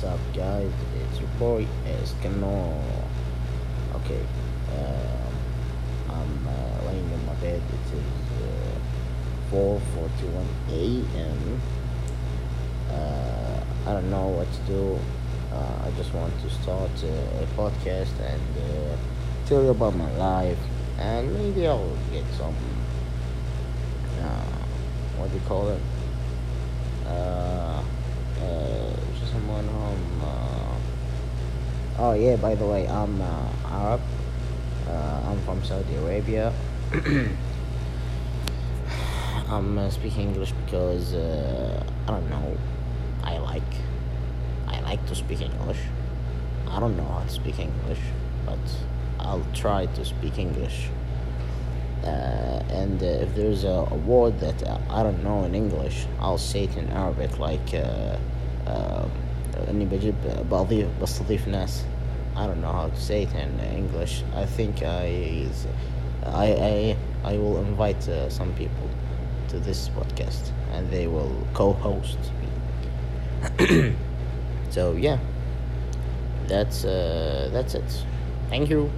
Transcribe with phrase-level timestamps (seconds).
[0.00, 0.72] What's up, guys?
[0.96, 2.82] It's your boy Eskimo.
[3.96, 4.24] Okay,
[4.72, 5.28] uh,
[6.08, 7.60] I'm uh, laying in my bed.
[7.68, 8.08] It is
[8.40, 11.60] uh, 4:41 a.m.
[12.90, 13.60] Uh,
[13.90, 14.98] I don't know what to do.
[15.52, 18.96] Uh, I just want to start uh, a podcast and uh,
[19.44, 20.58] tell you about my life,
[20.98, 22.56] and maybe I'll get some.
[25.18, 25.82] What do you call it?
[27.06, 27.82] Uh,
[28.40, 28.90] uh,
[29.30, 30.22] someone home.
[30.22, 30.74] Uh,
[32.00, 34.00] oh yeah, by the way, I'm uh, Arab.
[34.88, 36.52] Uh, I'm from Saudi Arabia.
[39.48, 42.56] I'm uh, speaking English because uh, I don't know.
[43.22, 43.62] I like.
[44.66, 45.78] I like to speak English.
[46.68, 48.00] I don't know how to speak English,
[48.46, 48.58] but
[49.18, 50.88] I'll try to speak English.
[52.02, 56.38] Uh, and uh, if there's a, a word that I don't know in English, I'll
[56.38, 57.74] say it in Arabic like
[59.80, 60.14] إني بجيب
[60.50, 61.84] بضيف بستضيف ناس
[62.36, 64.22] I don't know how to say it in English.
[64.34, 65.46] I think I
[66.24, 68.88] I I, I will invite uh, some people
[69.48, 73.94] to this podcast and they will co-host me.
[74.70, 75.18] So yeah.
[76.46, 77.90] That's uh, that's it.
[78.48, 78.90] Thank you.